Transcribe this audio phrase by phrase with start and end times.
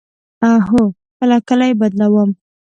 [0.69, 0.81] هو،
[1.17, 2.29] کله کله یی بدلوم